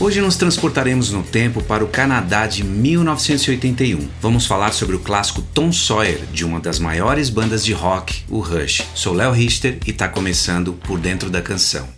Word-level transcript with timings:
Hoje 0.00 0.20
nos 0.20 0.36
transportaremos 0.36 1.10
no 1.10 1.24
tempo 1.24 1.60
para 1.60 1.84
o 1.84 1.88
Canadá 1.88 2.46
de 2.46 2.62
1981. 2.62 4.08
Vamos 4.20 4.46
falar 4.46 4.72
sobre 4.72 4.94
o 4.94 5.00
clássico 5.00 5.42
Tom 5.42 5.72
Sawyer, 5.72 6.20
de 6.32 6.44
uma 6.44 6.60
das 6.60 6.78
maiores 6.78 7.28
bandas 7.28 7.64
de 7.64 7.72
rock, 7.72 8.22
o 8.28 8.38
Rush. 8.38 8.84
Sou 8.94 9.12
Léo 9.12 9.32
Richter 9.32 9.80
e 9.84 9.90
está 9.90 10.08
começando 10.08 10.72
Por 10.72 11.00
Dentro 11.00 11.28
da 11.28 11.42
Canção. 11.42 11.88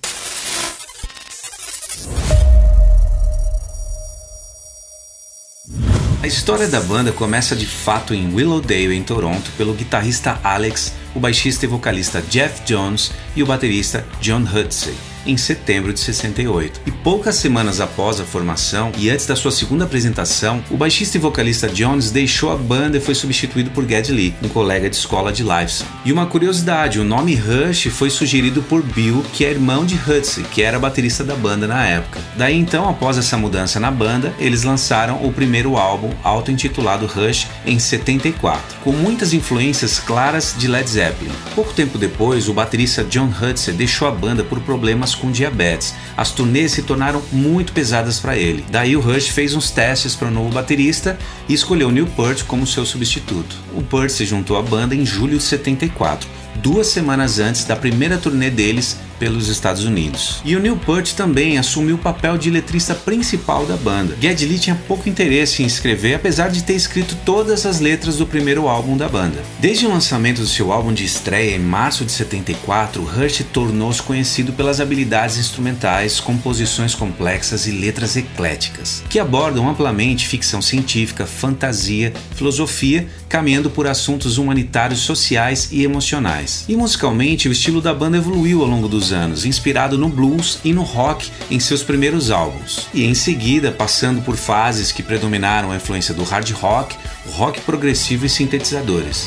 A 6.23 6.27
história 6.27 6.69
da 6.69 6.81
banda 6.81 7.13
começa 7.13 7.55
de 7.55 7.67
fato 7.67 8.15
em 8.15 8.35
Willowdale, 8.35 8.95
em 8.95 9.03
Toronto, 9.03 9.51
pelo 9.59 9.75
guitarrista 9.75 10.41
Alex, 10.43 10.95
o 11.15 11.21
baixista 11.21 11.67
e 11.67 11.69
vocalista 11.69 12.23
Jeff 12.23 12.63
Jones 12.65 13.13
e 13.37 13.43
o 13.43 13.47
baterista 13.47 14.07
John 14.23 14.41
Hudsey 14.43 15.10
em 15.27 15.37
setembro 15.37 15.93
de 15.93 16.01
68. 16.01 16.81
E 16.87 16.91
poucas 16.91 17.37
semanas 17.37 17.81
após 17.81 18.21
a 18.21 18.25
formação 18.25 18.93
e 18.99 19.11
antes 19.11 19.27
da 19.27 19.37
sua 19.37 19.51
segunda 19.51 19.85
apresentação, 19.85 20.63
o 20.71 20.77
baixista 20.77 21.17
e 21.17 21.21
vocalista 21.21 21.69
Jones 21.69 22.11
deixou 22.11 22.53
a 22.53 22.57
banda 22.57 22.97
e 22.97 23.01
foi 23.01 23.15
substituído 23.15 23.71
por 23.71 23.89
Geddy 23.89 24.13
Lee, 24.13 24.35
um 24.43 24.49
colega 24.49 24.89
de 24.89 24.97
escola 24.97 25.33
de 25.33 25.43
Liveson. 25.43 25.85
E 26.05 26.13
uma 26.13 26.27
curiosidade, 26.27 26.99
o 26.99 27.05
nome 27.05 27.35
Rush 27.35 27.89
foi 27.91 28.11
sugerido 28.11 28.63
por 28.63 28.83
Bill, 28.83 29.25
que 29.33 29.45
é 29.45 29.51
irmão 29.51 29.85
de 29.85 29.95
Hutsey, 29.95 30.45
que 30.45 30.63
era 30.63 30.79
baterista 30.79 31.25
da 31.25 31.35
banda 31.35 31.67
na 31.67 31.87
época. 31.87 32.21
Daí 32.37 32.57
então, 32.57 32.89
após 32.89 33.19
essa 33.19 33.37
mudança 33.37 33.81
na 33.81 33.91
banda, 33.91 34.35
eles 34.39 34.63
lançaram 34.63 35.25
o 35.25 35.33
primeiro 35.33 35.77
álbum 35.77 36.11
auto-intitulado 36.23 37.07
Rush 37.07 37.47
em 37.67 37.79
74, 37.79 38.79
com 38.83 38.93
muitas 38.93 39.33
influências 39.33 39.99
claras 39.99 40.55
de 40.57 40.69
Led 40.69 40.89
Zeppelin. 40.89 41.33
Pouco 41.55 41.73
tempo 41.73 41.99
depois, 41.99 42.49
o 42.49 42.55
baterista 42.55 43.05
John 43.05 43.31
Hutsey 43.31 43.75
deixou 43.75 44.09
a 44.09 44.11
banda 44.11 44.45
por 44.45 44.61
problemas 44.61 45.10
com 45.15 45.31
diabetes. 45.31 45.95
As 46.17 46.31
turnês 46.31 46.73
se 46.73 46.83
tornaram 46.83 47.23
muito 47.33 47.73
pesadas 47.73 48.19
para 48.19 48.37
ele. 48.37 48.65
Daí 48.71 48.97
o 48.97 49.01
Rush 49.01 49.29
fez 49.29 49.55
uns 49.55 49.71
testes 49.71 50.15
para 50.15 50.29
o 50.29 50.31
novo 50.31 50.51
baterista 50.51 51.19
e 51.49 51.55
escolheu 51.55 51.91
Neil 51.91 52.07
Peart 52.07 52.45
como 52.45 52.67
seu 52.67 52.85
substituto. 52.85 53.57
O 53.75 53.83
Peart 53.83 54.11
se 54.11 54.25
juntou 54.25 54.57
à 54.57 54.63
banda 54.63 54.95
em 54.95 55.05
julho 55.05 55.39
de 55.39 55.45
74, 55.45 56.29
duas 56.57 56.87
semanas 56.89 57.39
antes 57.39 57.65
da 57.65 57.77
primeira 57.77 58.19
turnê 58.19 58.51
deles 58.51 58.99
pelos 59.21 59.49
Estados 59.49 59.85
Unidos. 59.85 60.41
E 60.45 60.57
o 60.57 60.61
Neil 60.61 60.77
Peart 60.77 61.13
também 61.13 61.59
assumiu 61.59 61.97
o 61.97 61.99
papel 61.99 62.39
de 62.39 62.51
letrista 62.51 62.95
principal 62.95 63.67
da 63.67 63.77
banda. 63.77 64.17
Geddy 64.19 64.47
Lee 64.47 64.59
tinha 64.59 64.81
pouco 64.89 65.09
interesse 65.09 65.63
em 65.63 65.67
escrever, 65.67 66.15
apesar 66.15 66.49
de 66.49 66.65
ter 66.65 66.73
escrito 66.73 67.15
todas 67.25 67.67
as 67.67 67.79
letras 67.79 68.17
do 68.17 68.27
primeiro 68.27 68.67
álbum 68.67 68.97
da 68.97 69.09
banda. 69.09 69.45
Desde 69.59 69.87
o 69.87 69.91
lançamento 69.91 70.41
do 70.41 70.47
seu 70.47 70.73
álbum 70.73 70.93
de 70.93 71.05
estreia 71.05 71.55
em 71.55 71.59
março 71.59 72.05
de 72.05 72.13
74, 72.13 73.03
Rush 73.03 73.45
tornou-se 73.53 74.03
conhecido 74.03 74.55
pelas 74.55 74.81
habilidades 74.81 75.37
instrumentais, 75.37 76.19
composições 76.19 76.95
complexas 76.95 77.67
e 77.67 77.73
letras 77.73 78.17
ecléticas, 78.17 79.05
que 79.11 79.19
abordam 79.19 79.69
amplamente 79.69 80.27
ficção 80.27 80.63
científica, 80.63 81.27
fantasia, 81.27 82.15
filosofia, 82.35 83.07
caminhando 83.29 83.69
por 83.71 83.87
assuntos 83.87 84.39
humanitários, 84.39 85.01
sociais 85.01 85.69
e 85.71 85.85
emocionais. 85.85 86.65
E 86.69 86.75
musicalmente, 86.75 87.49
o 87.49 87.53
estilo 87.53 87.83
da 87.83 87.93
banda 87.93 88.17
evoluiu 88.17 88.63
ao 88.63 88.69
longo 88.69 88.89
dos 88.89 89.10
anos, 89.13 89.45
inspirado 89.45 89.99
no 89.99 90.09
blues 90.09 90.59
e 90.65 90.73
no 90.73 90.83
rock 90.83 91.31
em 91.51 91.61
seus 91.61 91.83
primeiros 91.83 92.31
álbuns, 92.31 92.89
e 92.93 93.05
em 93.05 93.15
seguida 93.15 93.73
passando 93.73 94.23
por 94.23 94.37
fases 94.37 94.93
que 94.93 95.03
predominaram 95.03 95.71
a 95.71 95.77
influência 95.77 96.15
do 96.15 96.25
hard 96.25 96.51
rock, 96.53 96.97
rock 97.31 97.61
progressivo 97.61 98.27
e 98.27 98.29
sintetizadores. 98.29 99.27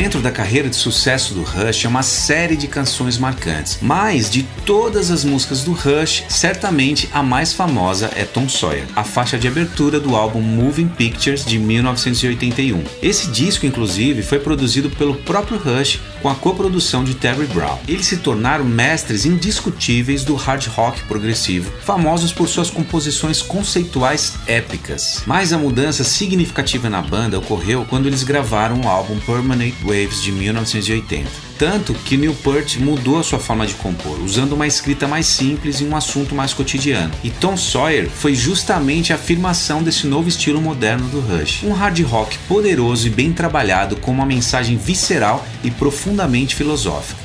Dentro 0.00 0.22
da 0.22 0.30
carreira 0.30 0.66
de 0.66 0.76
sucesso 0.76 1.34
do 1.34 1.42
Rush 1.42 1.84
é 1.84 1.88
uma 1.88 2.02
série 2.02 2.56
de 2.56 2.66
canções 2.66 3.18
marcantes, 3.18 3.80
mas 3.82 4.30
de 4.30 4.44
todas 4.64 5.10
as 5.10 5.24
músicas 5.24 5.62
do 5.62 5.72
Rush, 5.72 6.24
certamente 6.26 7.06
a 7.12 7.22
mais 7.22 7.52
famosa 7.52 8.10
é 8.16 8.24
Tom 8.24 8.48
Sawyer, 8.48 8.86
a 8.96 9.04
faixa 9.04 9.38
de 9.38 9.46
abertura 9.46 10.00
do 10.00 10.16
álbum 10.16 10.40
Moving 10.40 10.88
Pictures 10.88 11.44
de 11.44 11.58
1981. 11.58 12.82
Esse 13.02 13.30
disco, 13.30 13.66
inclusive, 13.66 14.22
foi 14.22 14.38
produzido 14.38 14.88
pelo 14.88 15.16
próprio 15.16 15.58
Rush 15.58 16.00
com 16.20 16.28
a 16.28 16.34
coprodução 16.34 17.04
de 17.04 17.14
Terry 17.14 17.46
Brown. 17.46 17.78
Eles 17.88 18.06
se 18.06 18.18
tornaram 18.18 18.64
mestres 18.64 19.24
indiscutíveis 19.24 20.24
do 20.24 20.34
hard 20.34 20.66
rock 20.68 21.02
progressivo, 21.04 21.70
famosos 21.82 22.32
por 22.32 22.48
suas 22.48 22.70
composições 22.70 23.42
conceituais 23.42 24.34
épicas. 24.46 25.22
Mas 25.26 25.52
a 25.52 25.58
mudança 25.58 26.04
significativa 26.04 26.88
na 26.88 27.02
banda 27.02 27.38
ocorreu 27.38 27.86
quando 27.88 28.06
eles 28.06 28.22
gravaram 28.22 28.80
o 28.80 28.88
álbum 28.88 29.18
Permanent 29.20 29.74
Waves 29.82 30.22
de 30.22 30.32
1980. 30.32 31.49
Tanto 31.60 31.92
que 31.92 32.16
Newport 32.16 32.78
mudou 32.78 33.18
a 33.18 33.22
sua 33.22 33.38
forma 33.38 33.66
de 33.66 33.74
compor, 33.74 34.18
usando 34.20 34.54
uma 34.54 34.66
escrita 34.66 35.06
mais 35.06 35.26
simples 35.26 35.78
e 35.82 35.84
um 35.84 35.94
assunto 35.94 36.34
mais 36.34 36.54
cotidiano. 36.54 37.12
E 37.22 37.28
Tom 37.28 37.54
Sawyer 37.54 38.08
foi 38.08 38.34
justamente 38.34 39.12
a 39.12 39.16
afirmação 39.16 39.82
desse 39.82 40.06
novo 40.06 40.26
estilo 40.26 40.58
moderno 40.58 41.06
do 41.10 41.20
Rush. 41.20 41.62
Um 41.62 41.72
hard 41.72 42.00
rock 42.04 42.38
poderoso 42.48 43.08
e 43.08 43.10
bem 43.10 43.30
trabalhado 43.30 43.96
com 43.96 44.10
uma 44.10 44.24
mensagem 44.24 44.78
visceral 44.78 45.46
e 45.62 45.70
profundamente 45.70 46.54
filosófica. 46.54 47.20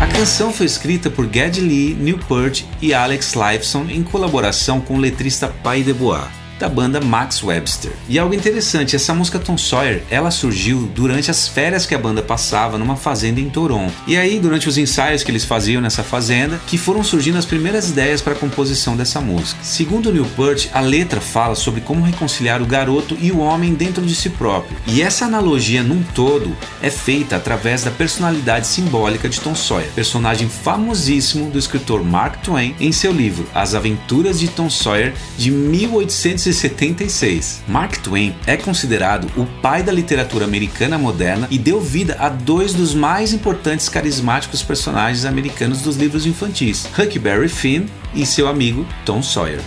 A 0.00 0.06
canção 0.06 0.50
foi 0.50 0.64
escrita 0.64 1.10
por 1.10 1.28
Geddy 1.30 1.60
Lee, 1.60 1.94
Newport 1.94 2.62
e 2.80 2.94
Alex 2.94 3.34
Lifeson 3.34 3.88
em 3.90 4.02
colaboração 4.02 4.80
com 4.80 4.94
o 4.94 4.98
letrista 4.98 5.48
Pai 5.62 5.82
de 5.82 5.92
Bois 5.92 6.39
da 6.60 6.68
banda 6.68 7.00
Max 7.00 7.42
Webster. 7.42 7.90
E 8.06 8.18
algo 8.18 8.34
interessante, 8.34 8.94
essa 8.94 9.14
música 9.14 9.38
Tom 9.38 9.56
Sawyer, 9.56 10.02
ela 10.10 10.30
surgiu 10.30 10.90
durante 10.94 11.30
as 11.30 11.48
férias 11.48 11.86
que 11.86 11.94
a 11.94 11.98
banda 11.98 12.22
passava 12.22 12.76
numa 12.76 12.96
fazenda 12.96 13.40
em 13.40 13.48
Toronto. 13.48 13.94
E 14.06 14.14
aí, 14.14 14.38
durante 14.38 14.68
os 14.68 14.76
ensaios 14.76 15.22
que 15.22 15.30
eles 15.30 15.44
faziam 15.44 15.80
nessa 15.80 16.02
fazenda, 16.02 16.60
que 16.66 16.76
foram 16.76 17.02
surgindo 17.02 17.38
as 17.38 17.46
primeiras 17.46 17.88
ideias 17.88 18.20
para 18.20 18.34
a 18.34 18.36
composição 18.36 18.94
dessa 18.94 19.22
música. 19.22 19.58
Segundo 19.64 20.12
Newport, 20.12 20.68
a 20.74 20.80
letra 20.80 21.20
fala 21.20 21.54
sobre 21.54 21.80
como 21.80 22.04
reconciliar 22.04 22.60
o 22.60 22.66
garoto 22.66 23.16
e 23.18 23.32
o 23.32 23.38
homem 23.38 23.72
dentro 23.72 24.04
de 24.04 24.14
si 24.14 24.28
próprio. 24.28 24.76
E 24.86 25.00
essa 25.00 25.24
analogia 25.24 25.82
num 25.82 26.02
todo 26.14 26.54
é 26.82 26.90
feita 26.90 27.36
através 27.36 27.84
da 27.84 27.90
personalidade 27.90 28.66
simbólica 28.66 29.30
de 29.30 29.40
Tom 29.40 29.54
Sawyer, 29.54 29.88
personagem 29.94 30.48
famosíssimo 30.48 31.50
do 31.50 31.58
escritor 31.58 32.04
Mark 32.04 32.42
Twain 32.42 32.76
em 32.78 32.92
seu 32.92 33.12
livro 33.12 33.46
As 33.54 33.74
Aventuras 33.74 34.38
de 34.38 34.48
Tom 34.48 34.68
Sawyer 34.68 35.14
de 35.38 35.50
1800 35.50 36.49
1976. 36.50 37.62
Mark 37.68 37.98
Twain 37.98 38.34
é 38.46 38.56
considerado 38.56 39.30
o 39.36 39.46
pai 39.60 39.82
da 39.82 39.92
literatura 39.92 40.44
americana 40.44 40.98
moderna 40.98 41.46
e 41.50 41.58
deu 41.58 41.80
vida 41.80 42.16
a 42.18 42.28
dois 42.28 42.74
dos 42.74 42.94
mais 42.94 43.32
importantes 43.32 43.88
carismáticos 43.88 44.62
personagens 44.62 45.24
americanos 45.24 45.82
dos 45.82 45.96
livros 45.96 46.26
infantis, 46.26 46.86
Huckleberry 46.98 47.48
Finn 47.48 47.86
e 48.14 48.26
seu 48.26 48.48
amigo 48.48 48.86
Tom 49.04 49.22
Sawyer. 49.22 49.60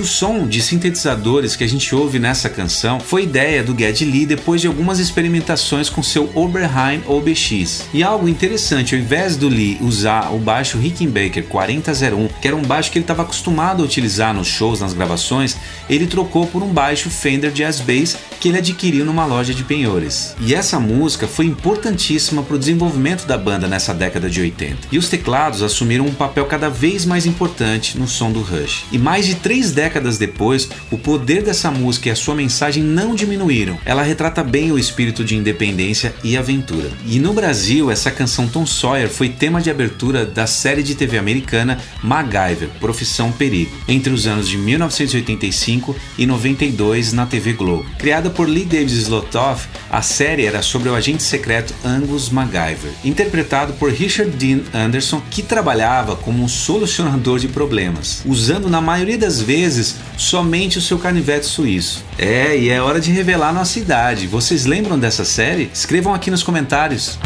O 0.00 0.04
som 0.04 0.46
de 0.46 0.60
sintetizadores 0.60 1.56
que 1.56 1.64
a 1.64 1.68
gente 1.68 1.94
ouve 1.94 2.18
nessa 2.18 2.48
canção 2.48 3.00
foi 3.00 3.22
ideia 3.22 3.62
do 3.62 3.76
Geddy 3.76 4.04
Lee 4.04 4.26
depois 4.26 4.60
de 4.60 4.66
algumas 4.66 4.98
experimentações 4.98 5.88
com 5.88 6.02
seu 6.02 6.30
Oberheim 6.34 7.02
OBX. 7.06 7.86
E 7.94 8.02
algo 8.02 8.28
interessante, 8.28 8.94
ao 8.94 9.00
invés 9.00 9.36
do 9.36 9.48
Lee 9.48 9.78
usar 9.80 10.32
o 10.34 10.38
baixo 10.38 10.78
Rickenbacker 10.78 11.44
4001, 11.44 12.28
que 12.40 12.48
era 12.48 12.56
um 12.56 12.62
baixo 12.62 12.90
que 12.90 12.98
ele 12.98 13.04
estava 13.04 13.22
acostumado 13.22 13.82
a 13.82 13.86
utilizar 13.86 14.34
nos 14.34 14.46
shows, 14.46 14.80
nas 14.80 14.92
gravações, 14.92 15.56
ele 15.88 16.06
trocou 16.06 16.46
por 16.46 16.62
um 16.62 16.68
baixo 16.68 17.08
Fender 17.08 17.50
Jazz 17.50 17.80
Bass 17.80 18.16
que 18.38 18.48
ele 18.48 18.58
adquiriu 18.58 19.04
numa 19.04 19.24
loja 19.24 19.54
de 19.54 19.64
penhores. 19.64 20.36
E 20.40 20.54
essa 20.54 20.78
música 20.78 21.26
foi 21.26 21.46
importantíssima 21.46 22.42
para 22.42 22.56
o 22.56 22.58
desenvolvimento 22.58 23.26
da 23.26 23.38
banda 23.38 23.66
nessa 23.66 23.94
década 23.94 24.28
de 24.28 24.40
80. 24.40 24.88
E 24.92 24.98
os 24.98 25.08
teclados 25.08 25.62
assumiram 25.62 26.04
um 26.04 26.14
papel 26.14 26.44
cada 26.44 26.68
vez 26.68 27.04
mais 27.04 27.26
importante 27.26 27.98
no 27.98 28.06
som 28.06 28.30
do 28.30 28.40
Rush. 28.40 28.84
E 28.92 28.98
mais 28.98 29.26
de 29.26 29.36
três 29.36 29.72
décadas 29.72 29.85
décadas 29.86 30.18
depois, 30.18 30.68
o 30.90 30.98
poder 30.98 31.42
dessa 31.44 31.70
música 31.70 32.08
e 32.08 32.12
a 32.12 32.16
sua 32.16 32.34
mensagem 32.34 32.82
não 32.82 33.14
diminuíram. 33.14 33.78
Ela 33.84 34.02
retrata 34.02 34.42
bem 34.42 34.72
o 34.72 34.78
espírito 34.78 35.24
de 35.24 35.36
independência 35.36 36.12
e 36.24 36.36
aventura. 36.36 36.90
E 37.06 37.20
no 37.20 37.32
Brasil, 37.32 37.88
essa 37.88 38.10
canção 38.10 38.48
Tom 38.48 38.66
Sawyer 38.66 39.08
foi 39.08 39.28
tema 39.28 39.60
de 39.60 39.70
abertura 39.70 40.26
da 40.26 40.44
série 40.46 40.82
de 40.82 40.96
TV 40.96 41.18
americana 41.18 41.78
MacGyver, 42.02 42.68
Profissão 42.80 43.30
Perigo, 43.30 43.70
entre 43.86 44.12
os 44.12 44.26
anos 44.26 44.48
de 44.48 44.58
1985 44.58 45.94
e 46.18 46.26
92 46.26 47.12
na 47.12 47.24
TV 47.24 47.52
Globo. 47.52 47.86
Criada 47.96 48.28
por 48.28 48.48
Lee 48.48 48.64
Davis 48.64 48.92
Slotoff, 48.92 49.68
a 49.88 50.02
série 50.02 50.46
era 50.46 50.62
sobre 50.62 50.88
o 50.88 50.96
agente 50.96 51.22
secreto 51.22 51.72
Angus 51.84 52.28
MacGyver, 52.28 52.90
interpretado 53.04 53.74
por 53.74 53.92
Richard 53.92 54.32
Dean 54.32 54.62
Anderson, 54.74 55.22
que 55.30 55.42
trabalhava 55.42 56.16
como 56.16 56.42
um 56.42 56.48
solucionador 56.48 57.38
de 57.38 57.46
problemas, 57.46 58.22
usando 58.26 58.68
na 58.68 58.80
maioria 58.80 59.16
das 59.16 59.40
vezes 59.40 59.75
somente 60.16 60.78
o 60.78 60.82
seu 60.82 60.98
canivete 60.98 61.46
suíço. 61.46 62.04
É, 62.18 62.56
e 62.56 62.68
é 62.68 62.80
hora 62.80 63.00
de 63.00 63.10
revelar 63.10 63.52
nossa 63.52 63.78
idade. 63.78 64.26
Vocês 64.26 64.66
lembram 64.66 64.98
dessa 64.98 65.24
série? 65.24 65.70
Escrevam 65.72 66.14
aqui 66.14 66.30
nos 66.30 66.42
comentários. 66.42 67.18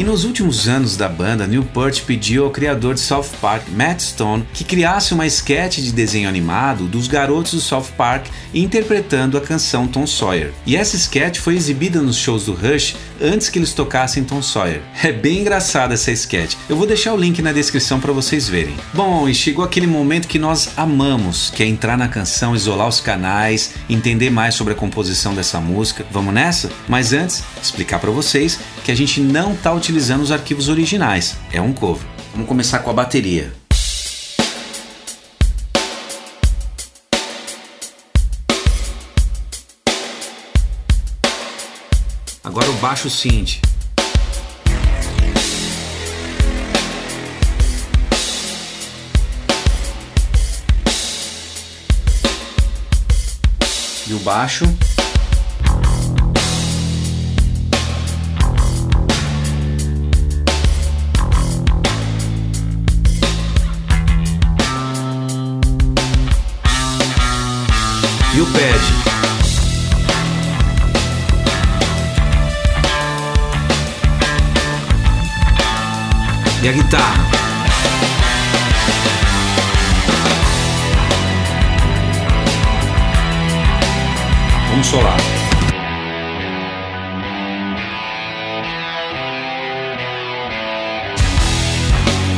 E 0.00 0.02
nos 0.02 0.24
últimos 0.24 0.66
anos 0.66 0.96
da 0.96 1.10
banda, 1.10 1.46
Newport 1.46 2.04
pediu 2.06 2.46
ao 2.46 2.50
criador 2.50 2.94
de 2.94 3.00
South 3.00 3.26
Park, 3.38 3.64
Matt 3.68 4.00
Stone, 4.00 4.46
que 4.54 4.64
criasse 4.64 5.12
uma 5.12 5.26
sketch 5.26 5.76
de 5.76 5.92
desenho 5.92 6.26
animado 6.26 6.86
dos 6.86 7.06
garotos 7.06 7.52
do 7.52 7.60
South 7.60 7.88
Park 7.98 8.24
interpretando 8.54 9.36
a 9.36 9.42
canção 9.42 9.86
Tom 9.86 10.06
Sawyer. 10.06 10.54
E 10.64 10.74
essa 10.74 10.96
sketch 10.96 11.40
foi 11.40 11.54
exibida 11.54 12.00
nos 12.00 12.16
shows 12.16 12.46
do 12.46 12.54
Rush 12.54 12.96
antes 13.20 13.50
que 13.50 13.58
eles 13.58 13.74
tocassem 13.74 14.24
Tom 14.24 14.40
Sawyer. 14.40 14.80
É 15.02 15.12
bem 15.12 15.40
engraçada 15.40 15.92
essa 15.92 16.10
sketch. 16.10 16.54
Eu 16.66 16.76
vou 16.76 16.86
deixar 16.86 17.12
o 17.12 17.18
link 17.18 17.42
na 17.42 17.52
descrição 17.52 18.00
para 18.00 18.10
vocês 18.10 18.48
verem. 18.48 18.74
Bom, 18.94 19.28
e 19.28 19.34
chegou 19.34 19.62
aquele 19.62 19.86
momento 19.86 20.28
que 20.28 20.38
nós 20.38 20.70
amamos, 20.78 21.50
que 21.50 21.62
é 21.62 21.66
entrar 21.66 21.98
na 21.98 22.08
canção, 22.08 22.56
isolar 22.56 22.88
os 22.88 23.00
canais, 23.00 23.74
entender 23.86 24.30
mais 24.30 24.54
sobre 24.54 24.72
a 24.72 24.76
composição 24.76 25.34
dessa 25.34 25.60
música. 25.60 26.06
Vamos 26.10 26.32
nessa? 26.32 26.70
Mas 26.88 27.12
antes, 27.12 27.44
explicar 27.62 27.98
para 27.98 28.10
vocês 28.10 28.58
que 28.84 28.90
a 28.90 28.94
gente 28.94 29.20
não 29.20 29.52
está 29.52 29.72
utilizando 29.72 30.22
os 30.22 30.32
arquivos 30.32 30.68
originais, 30.68 31.36
é 31.52 31.60
um 31.60 31.72
cover. 31.72 32.06
Vamos 32.32 32.48
começar 32.48 32.80
com 32.80 32.90
a 32.90 32.92
bateria. 32.92 33.52
Agora 42.42 42.68
o 42.68 42.74
baixo 42.74 43.08
synth. 43.08 43.60
E 54.08 54.14
o 54.14 54.18
baixo. 54.20 54.64
E 68.40 68.42
o 68.42 68.46
pad. 68.46 68.80
e 76.62 76.68
a 76.68 76.72
guitarra. 76.72 77.26
Vamos 84.70 84.86
solar. 84.86 85.20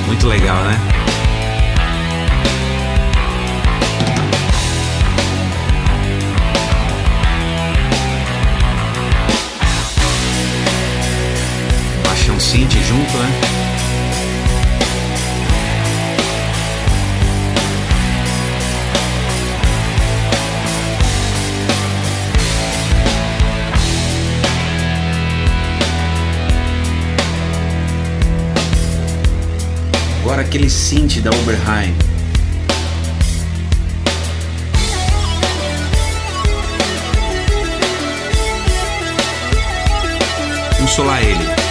Muito 0.08 0.26
legal, 0.26 0.64
né? 0.64 1.01
Synth 12.52 12.74
junto, 12.86 13.16
né? 13.16 13.30
Agora 30.20 30.42
aquele 30.42 30.68
synth 30.68 31.22
da 31.22 31.30
Oberheim. 31.30 31.94
Vamos 40.76 40.90
solar 40.90 41.22
ele. 41.22 41.62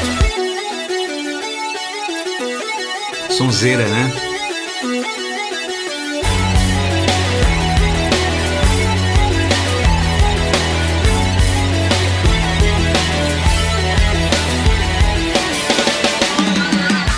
Sonzeira, 3.31 3.87
né? 3.87 4.11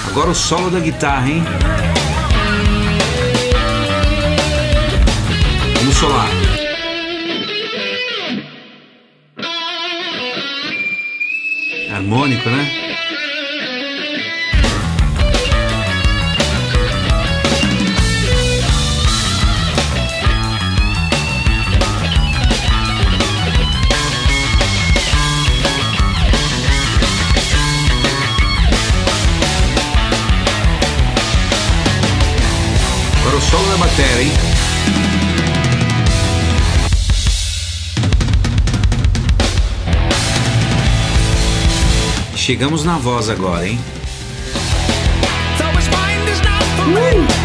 Agora 0.08 0.30
o 0.30 0.36
solo 0.36 0.70
da 0.70 0.80
guitarra, 0.80 1.28
hein? 1.28 1.44
Vamos 5.76 5.96
solar. 5.98 6.30
Harmônico, 11.92 12.50
né? 12.50 12.83
Bateria, 33.94 34.24
hein? 34.24 34.32
Chegamos 42.36 42.84
na 42.84 42.98
voz 42.98 43.30
agora, 43.30 43.68
hein? 43.68 43.80
Uh! 46.86 47.44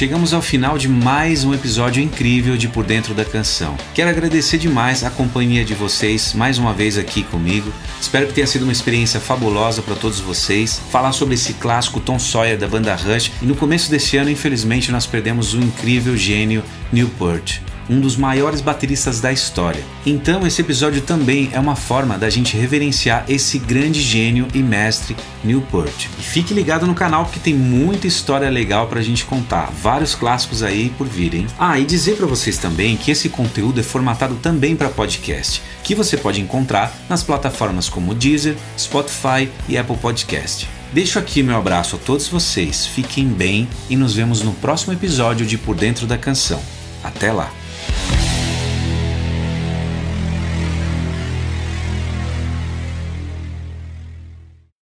Chegamos 0.00 0.32
ao 0.32 0.40
final 0.40 0.78
de 0.78 0.88
mais 0.88 1.44
um 1.44 1.52
episódio 1.52 2.02
incrível 2.02 2.56
de 2.56 2.66
Por 2.66 2.86
Dentro 2.86 3.12
da 3.12 3.22
Canção. 3.22 3.76
Quero 3.92 4.08
agradecer 4.08 4.56
demais 4.56 5.04
a 5.04 5.10
companhia 5.10 5.62
de 5.62 5.74
vocês 5.74 6.32
mais 6.32 6.56
uma 6.56 6.72
vez 6.72 6.96
aqui 6.96 7.22
comigo. 7.22 7.70
Espero 8.00 8.26
que 8.26 8.32
tenha 8.32 8.46
sido 8.46 8.62
uma 8.62 8.72
experiência 8.72 9.20
fabulosa 9.20 9.82
para 9.82 9.94
todos 9.94 10.18
vocês. 10.18 10.80
Falar 10.90 11.12
sobre 11.12 11.34
esse 11.34 11.52
clássico 11.52 12.00
Tom 12.00 12.18
Sawyer 12.18 12.56
da 12.56 12.66
banda 12.66 12.94
Rush 12.94 13.30
e 13.42 13.44
no 13.44 13.54
começo 13.54 13.90
desse 13.90 14.16
ano, 14.16 14.30
infelizmente, 14.30 14.90
nós 14.90 15.04
perdemos 15.04 15.52
o 15.52 15.58
incrível 15.58 16.16
gênio 16.16 16.64
Newport 16.90 17.60
um 17.90 18.00
dos 18.00 18.16
maiores 18.16 18.60
bateristas 18.60 19.20
da 19.20 19.32
história. 19.32 19.82
Então, 20.06 20.46
esse 20.46 20.60
episódio 20.60 21.02
também 21.02 21.50
é 21.52 21.58
uma 21.58 21.74
forma 21.74 22.16
da 22.16 22.30
gente 22.30 22.56
reverenciar 22.56 23.24
esse 23.28 23.58
grande 23.58 24.00
gênio 24.00 24.46
e 24.54 24.62
mestre 24.62 25.16
Newport. 25.42 26.06
E 26.18 26.22
fique 26.22 26.54
ligado 26.54 26.86
no 26.86 26.94
canal 26.94 27.24
porque 27.24 27.40
tem 27.40 27.54
muita 27.54 28.06
história 28.06 28.48
legal 28.48 28.86
pra 28.86 29.02
gente 29.02 29.24
contar, 29.24 29.70
vários 29.70 30.14
clássicos 30.14 30.62
aí 30.62 30.90
por 30.96 31.06
virem. 31.06 31.46
Ah, 31.58 31.78
e 31.78 31.84
dizer 31.84 32.16
para 32.16 32.26
vocês 32.26 32.56
também 32.56 32.96
que 32.96 33.10
esse 33.10 33.28
conteúdo 33.28 33.80
é 33.80 33.82
formatado 33.82 34.36
também 34.36 34.76
para 34.76 34.88
podcast, 34.88 35.60
que 35.82 35.94
você 35.94 36.16
pode 36.16 36.40
encontrar 36.40 36.94
nas 37.08 37.24
plataformas 37.24 37.88
como 37.88 38.14
Deezer, 38.14 38.56
Spotify 38.78 39.48
e 39.68 39.76
Apple 39.76 39.96
Podcast. 39.96 40.68
Deixo 40.92 41.18
aqui 41.18 41.42
meu 41.42 41.56
abraço 41.56 41.96
a 41.96 41.98
todos 41.98 42.28
vocês, 42.28 42.86
fiquem 42.86 43.28
bem 43.28 43.68
e 43.88 43.96
nos 43.96 44.14
vemos 44.14 44.42
no 44.42 44.52
próximo 44.54 44.92
episódio 44.92 45.46
de 45.46 45.56
Por 45.56 45.76
Dentro 45.76 46.06
da 46.06 46.18
Canção. 46.18 46.60
Até 47.02 47.32
lá! 47.32 47.59